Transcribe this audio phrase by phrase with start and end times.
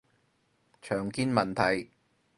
[0.81, 1.91] 常見問題